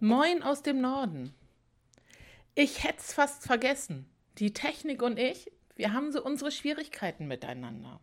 [0.00, 1.34] Moin aus dem Norden.
[2.54, 4.06] Ich hätte es fast vergessen.
[4.36, 7.98] Die Technik und ich, wir haben so unsere Schwierigkeiten miteinander.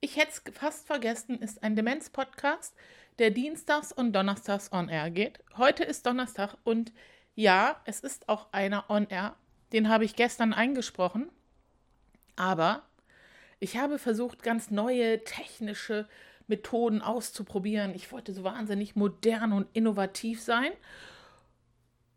[0.00, 2.76] Ich hätte es fast vergessen, ist ein Demenz-Podcast,
[3.18, 5.40] der dienstags und donnerstags on air geht.
[5.56, 6.92] Heute ist Donnerstag und
[7.34, 9.34] ja, es ist auch einer on air.
[9.72, 11.30] Den habe ich gestern eingesprochen.
[12.36, 12.84] Aber
[13.58, 16.06] ich habe versucht, ganz neue technische
[16.46, 17.94] Methoden auszuprobieren.
[17.94, 20.72] Ich wollte so wahnsinnig modern und innovativ sein.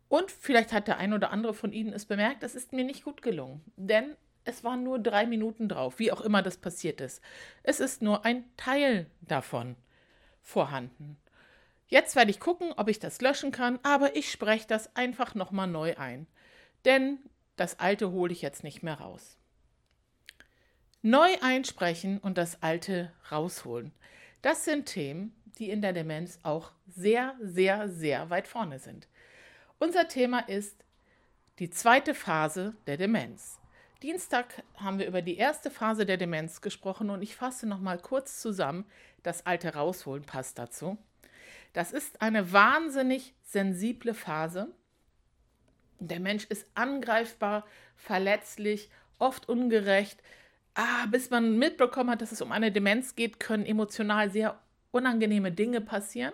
[0.08, 3.04] Und vielleicht hat der ein oder andere von Ihnen es bemerkt, es ist mir nicht
[3.04, 3.62] gut gelungen.
[3.76, 7.22] Denn es waren nur drei Minuten drauf, wie auch immer das passiert ist.
[7.62, 9.76] Es ist nur ein Teil davon
[10.40, 11.16] vorhanden.
[11.86, 15.66] Jetzt werde ich gucken, ob ich das löschen kann, aber ich spreche das einfach nochmal
[15.66, 16.26] neu ein.
[16.84, 17.18] Denn
[17.56, 19.36] das alte hole ich jetzt nicht mehr raus.
[21.02, 23.92] Neu einsprechen und das alte rausholen.
[24.42, 29.08] Das sind Themen, die in der Demenz auch sehr, sehr, sehr weit vorne sind.
[29.78, 30.84] Unser Thema ist
[31.58, 33.58] die zweite Phase der Demenz.
[34.02, 37.98] Dienstag haben wir über die erste Phase der Demenz gesprochen und ich fasse noch mal
[37.98, 38.86] kurz zusammen.
[39.22, 40.96] Das alte rausholen passt dazu.
[41.74, 44.68] Das ist eine wahnsinnig sensible Phase.
[45.98, 50.22] Der Mensch ist angreifbar, verletzlich, oft ungerecht,
[50.74, 54.58] ah, bis man mitbekommen hat, dass es um eine Demenz geht, können emotional sehr
[54.90, 56.32] unangenehme Dinge passieren.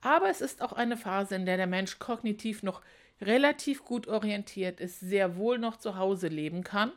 [0.00, 2.82] Aber es ist auch eine Phase, in der der Mensch kognitiv noch
[3.20, 6.92] relativ gut orientiert ist, sehr wohl noch zu Hause leben kann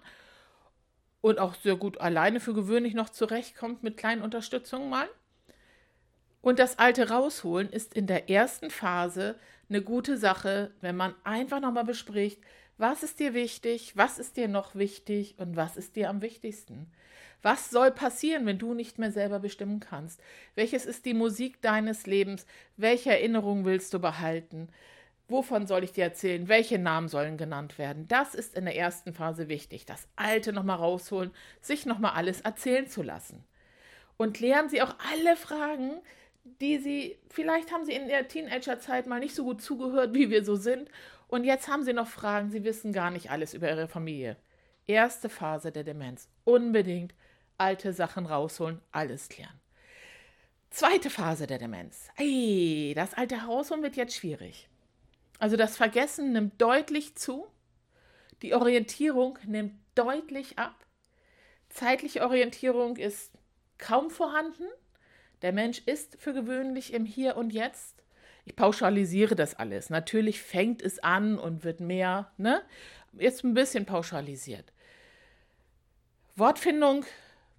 [1.22, 5.08] und auch sehr gut alleine für gewöhnlich noch zurechtkommt mit kleinen Unterstützungen mal.
[6.42, 9.36] Und das alte rausholen ist in der ersten Phase
[9.70, 12.42] eine gute Sache, wenn man einfach nochmal bespricht,
[12.78, 13.94] was ist dir wichtig?
[13.96, 15.36] Was ist dir noch wichtig?
[15.38, 16.92] Und was ist dir am wichtigsten?
[17.42, 20.22] Was soll passieren, wenn du nicht mehr selber bestimmen kannst?
[20.56, 22.46] Welches ist die Musik deines Lebens?
[22.76, 24.70] Welche Erinnerungen willst du behalten?
[25.28, 26.48] Wovon soll ich dir erzählen?
[26.48, 28.08] Welche Namen sollen genannt werden?
[28.08, 29.86] Das ist in der ersten Phase wichtig.
[29.86, 33.44] Das Alte nochmal rausholen, sich nochmal alles erzählen zu lassen.
[34.16, 36.02] Und klären Sie auch alle Fragen,
[36.62, 40.46] die Sie, vielleicht haben Sie in der Teenagerzeit mal nicht so gut zugehört, wie wir
[40.46, 40.90] so sind.
[41.28, 44.38] Und jetzt haben Sie noch Fragen, Sie wissen gar nicht alles über Ihre Familie.
[44.86, 46.30] Erste Phase der Demenz.
[46.46, 47.14] Unbedingt
[47.58, 49.60] alte Sachen rausholen, alles klären.
[50.70, 52.10] Zweite Phase der Demenz.
[52.18, 54.70] Ey, das alte Rausholen wird jetzt schwierig.
[55.40, 57.48] Also das Vergessen nimmt deutlich zu.
[58.42, 60.76] Die Orientierung nimmt deutlich ab.
[61.70, 63.32] Zeitliche Orientierung ist
[63.78, 64.66] kaum vorhanden.
[65.42, 68.04] Der Mensch ist für gewöhnlich im Hier und Jetzt.
[68.48, 69.90] Ich pauschalisiere das alles.
[69.90, 72.62] Natürlich fängt es an und wird mehr, ne?
[73.12, 74.72] Jetzt ein bisschen pauschalisiert.
[76.38, 77.04] Wortfindung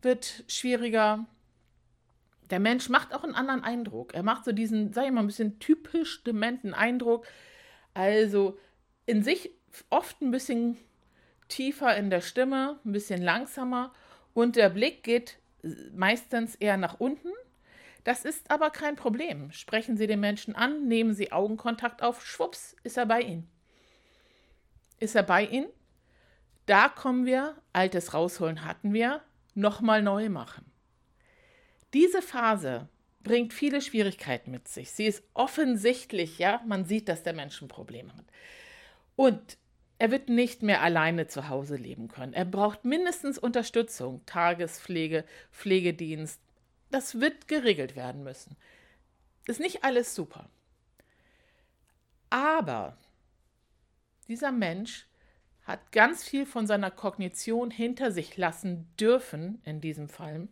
[0.01, 1.27] wird schwieriger.
[2.49, 4.15] Der Mensch macht auch einen anderen Eindruck.
[4.15, 7.27] Er macht so diesen, sag ich mal, ein bisschen typisch dementen Eindruck.
[7.93, 8.59] Also
[9.05, 9.51] in sich
[9.91, 10.79] oft ein bisschen
[11.49, 13.93] tiefer in der Stimme, ein bisschen langsamer
[14.33, 15.39] und der Blick geht
[15.93, 17.29] meistens eher nach unten
[18.09, 19.53] das ist aber kein Problem.
[19.53, 23.51] Sprechen Sie den Menschen an, nehmen Sie Augenkontakt auf, schwupps, ist er bei Ihnen.
[24.99, 25.69] Ist er bei Ihnen?
[26.65, 29.21] Da kommen wir, altes rausholen hatten wir,
[29.55, 30.65] nochmal neu machen.
[31.93, 32.89] Diese Phase
[33.23, 34.91] bringt viele Schwierigkeiten mit sich.
[34.91, 38.25] Sie ist offensichtlich, ja, man sieht, dass der Mensch ein Problem hat.
[39.17, 39.59] Und
[39.99, 42.33] er wird nicht mehr alleine zu Hause leben können.
[42.33, 46.41] Er braucht mindestens Unterstützung, Tagespflege, Pflegedienst,
[46.91, 48.57] das wird geregelt werden müssen.
[49.47, 50.49] Ist nicht alles super.
[52.31, 52.97] Aber
[54.29, 55.07] dieser Mensch
[55.63, 60.49] hat ganz viel von seiner Kognition hinter sich lassen dürfen, in diesem Fall.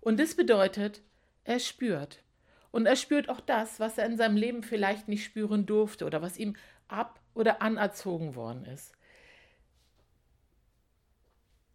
[0.00, 1.02] Und das bedeutet,
[1.44, 2.22] er spürt.
[2.70, 6.22] Und er spürt auch das, was er in seinem Leben vielleicht nicht spüren durfte oder
[6.22, 6.56] was ihm
[6.88, 8.95] ab- oder anerzogen worden ist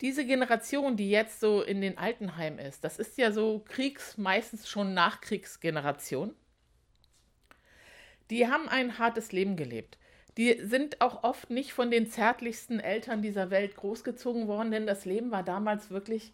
[0.02, 4.68] diese Generation, die jetzt so in den Altenheimen ist, das ist ja so Kriegs, meistens
[4.68, 6.34] schon Nachkriegsgeneration.
[8.32, 9.98] Die haben ein hartes Leben gelebt.
[10.38, 15.06] Die sind auch oft nicht von den zärtlichsten Eltern dieser Welt großgezogen worden, denn das
[15.06, 16.34] Leben war damals wirklich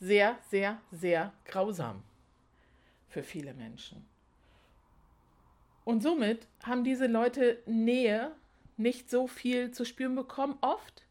[0.00, 2.02] sehr, sehr, sehr grausam
[3.08, 4.06] für viele Menschen.
[5.84, 8.32] Und somit haben diese Leute Nähe
[8.76, 11.04] nicht so viel zu spüren bekommen, oft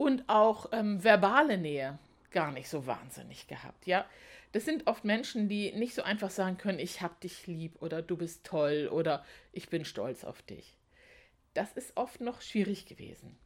[0.00, 1.98] und auch ähm, verbale Nähe
[2.30, 3.86] gar nicht so wahnsinnig gehabt.
[3.86, 4.06] Ja,
[4.52, 8.00] das sind oft Menschen, die nicht so einfach sagen können, ich hab dich lieb oder
[8.00, 10.74] du bist toll oder ich bin stolz auf dich.
[11.52, 13.36] Das ist oft noch schwierig gewesen.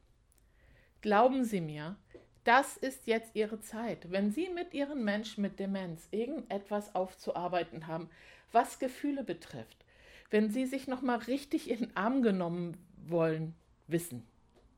[1.01, 1.97] Glauben Sie mir,
[2.45, 4.09] das ist jetzt Ihre Zeit.
[4.09, 8.09] Wenn Sie mit Ihren Menschen mit Demenz irgendetwas aufzuarbeiten haben,
[8.53, 9.83] was Gefühle betrifft,
[10.29, 13.55] wenn Sie sich nochmal richtig in den Arm genommen wollen,
[13.87, 14.25] wissen.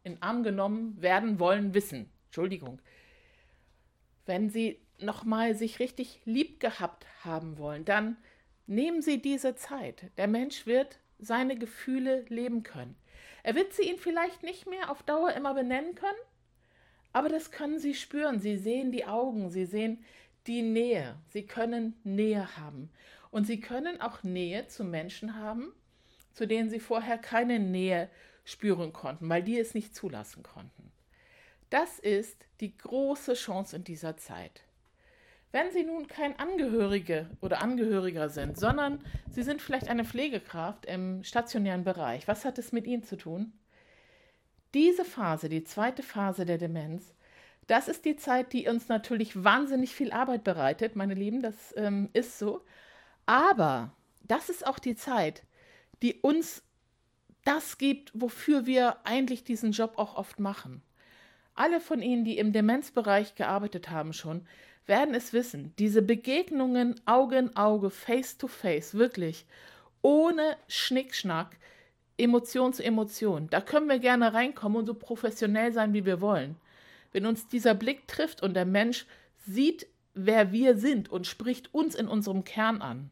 [0.07, 2.09] In Arm genommen werden wollen, wissen.
[2.27, 2.79] Entschuldigung.
[4.25, 8.15] Wenn Sie nochmal sich richtig lieb gehabt haben wollen, dann
[8.67, 10.09] nehmen Sie diese Zeit.
[10.17, 12.95] Der Mensch wird seine Gefühle leben können.
[13.43, 16.17] Er wird sie Ihnen vielleicht nicht mehr auf Dauer immer benennen können,
[17.11, 18.39] aber das können Sie spüren.
[18.39, 20.05] Sie sehen die Augen, Sie sehen
[20.47, 21.17] die Nähe.
[21.29, 22.89] Sie können Nähe haben.
[23.29, 25.73] Und Sie können auch Nähe zu Menschen haben,
[26.31, 28.09] zu denen Sie vorher keine Nähe
[28.47, 30.91] spüren konnten, weil die es nicht zulassen konnten.
[31.69, 34.63] Das ist die große Chance in dieser Zeit.
[35.51, 41.23] Wenn Sie nun kein Angehörige oder Angehöriger sind, sondern Sie sind vielleicht eine Pflegekraft im
[41.23, 43.51] stationären Bereich, was hat es mit Ihnen zu tun?
[44.73, 47.13] Diese Phase, die zweite Phase der Demenz,
[47.67, 52.09] das ist die Zeit, die uns natürlich wahnsinnig viel Arbeit bereitet, meine Lieben, das ähm,
[52.13, 52.61] ist so.
[53.25, 53.91] Aber
[54.23, 55.43] das ist auch die Zeit,
[56.01, 56.63] die uns
[57.47, 60.81] das gibt, wofür wir eigentlich diesen Job auch oft machen.
[61.55, 64.45] Alle von Ihnen, die im Demenzbereich gearbeitet haben schon,
[64.85, 65.73] werden es wissen.
[65.79, 69.45] Diese Begegnungen Auge in Auge, Face to Face, wirklich,
[70.01, 71.57] ohne Schnickschnack,
[72.17, 73.49] Emotion zu Emotion.
[73.49, 76.57] Da können wir gerne reinkommen und so professionell sein, wie wir wollen.
[77.13, 79.05] Wenn uns dieser Blick trifft und der Mensch
[79.45, 83.09] sieht, wer wir sind und spricht uns in unserem Kern an,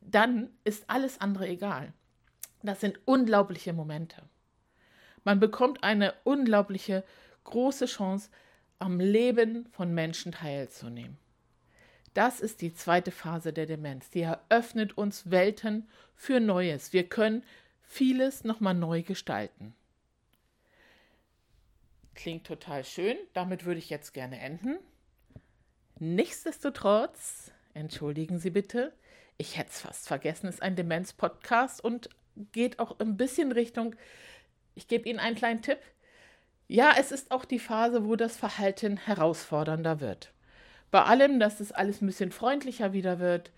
[0.00, 1.92] dann ist alles andere egal.
[2.64, 4.22] Das sind unglaubliche Momente.
[5.22, 7.04] Man bekommt eine unglaubliche
[7.44, 8.30] große Chance,
[8.78, 11.18] am Leben von Menschen teilzunehmen.
[12.14, 14.10] Das ist die zweite Phase der Demenz.
[14.10, 16.92] Die eröffnet uns Welten für Neues.
[16.92, 17.44] Wir können
[17.82, 19.74] vieles nochmal neu gestalten.
[22.14, 23.16] Klingt total schön.
[23.34, 24.78] Damit würde ich jetzt gerne enden.
[25.98, 28.92] Nichtsdestotrotz, entschuldigen Sie bitte,
[29.36, 32.08] ich hätte es fast vergessen, ist ein Demenz-Podcast und
[32.52, 33.94] geht auch ein bisschen Richtung,
[34.74, 35.78] ich gebe Ihnen einen kleinen Tipp.
[36.66, 40.32] Ja, es ist auch die Phase, wo das Verhalten herausfordernder wird.
[40.90, 43.50] Bei allem, dass es alles ein bisschen freundlicher wieder wird,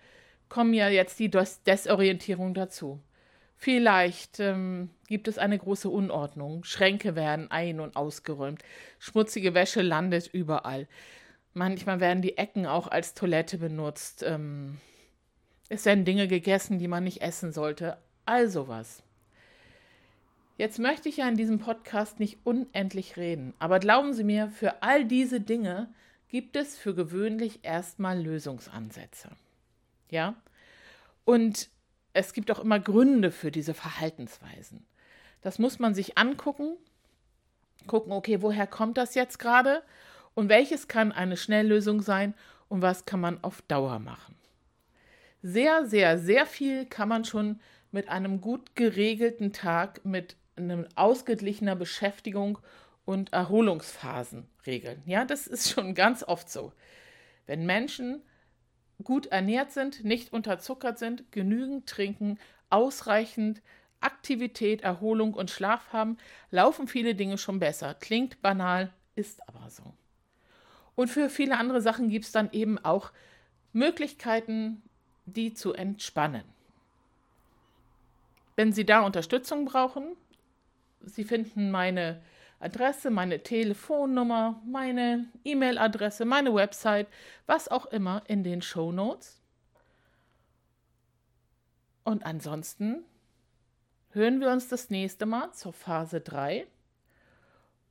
[0.49, 3.01] kommen ja jetzt die Des Desorientierung dazu.
[3.55, 6.63] Vielleicht ähm, gibt es eine große Unordnung.
[6.63, 8.61] Schränke werden ein- und ausgeräumt.
[8.99, 10.87] Schmutzige Wäsche landet überall.
[11.53, 14.23] Manchmal werden die Ecken auch als Toilette benutzt.
[14.23, 14.77] Ähm,
[15.69, 17.97] es werden Dinge gegessen, die man nicht essen sollte.
[18.27, 19.01] All sowas.
[20.57, 24.83] Jetzt möchte ich ja in diesem Podcast nicht unendlich reden, aber glauben Sie mir, für
[24.83, 25.89] all diese Dinge
[26.27, 29.29] gibt es für gewöhnlich erstmal Lösungsansätze.
[30.09, 30.35] Ja?
[31.23, 31.69] Und
[32.11, 34.85] es gibt auch immer Gründe für diese Verhaltensweisen.
[35.41, 36.75] Das muss man sich angucken,
[37.85, 39.83] gucken, okay, woher kommt das jetzt gerade
[40.33, 42.33] und welches kann eine Schnelllösung sein
[42.67, 44.35] und was kann man auf Dauer machen.
[45.41, 47.61] Sehr, sehr, sehr viel kann man schon
[47.97, 52.59] mit einem gut geregelten Tag, mit einer ausgeglichener Beschäftigung
[53.05, 55.01] und Erholungsphasen regeln.
[55.07, 56.73] Ja, das ist schon ganz oft so.
[57.47, 58.21] Wenn Menschen
[59.03, 62.37] gut ernährt sind, nicht unterzuckert sind, genügend trinken,
[62.69, 63.63] ausreichend
[63.99, 66.17] Aktivität, Erholung und Schlaf haben,
[66.51, 67.95] laufen viele Dinge schon besser.
[67.95, 69.95] Klingt banal, ist aber so.
[70.93, 73.11] Und für viele andere Sachen gibt es dann eben auch
[73.73, 74.83] Möglichkeiten,
[75.25, 76.43] die zu entspannen.
[78.57, 80.17] Wenn Sie da Unterstützung brauchen,
[81.01, 82.21] Sie finden meine
[82.59, 87.07] Adresse, meine Telefonnummer, meine E-Mail-Adresse, meine Website,
[87.45, 89.39] was auch immer in den Show Notes.
[92.03, 93.03] Und ansonsten
[94.09, 96.65] hören wir uns das nächste Mal zur Phase 3.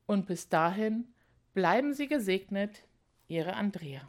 [0.05, 1.07] Und bis dahin
[1.53, 2.83] bleiben Sie gesegnet,
[3.29, 4.01] Ihre Andrea.